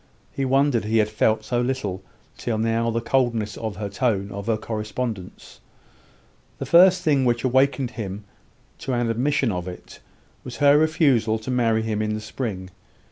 [0.31, 2.01] He wondered he had felt so little
[2.35, 5.59] till now the coldness of the tone of her correspondence.
[6.57, 8.23] The first thing which awakened him
[8.79, 9.99] to an admission of it,
[10.43, 12.71] was her refusal to marry him in the spring.